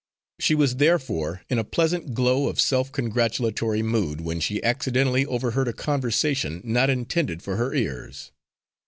[0.39, 5.67] She was therefore in a pleasant glow of self congratulatory mood when she accidentally overheard
[5.67, 8.31] a conversation not intended for her ears.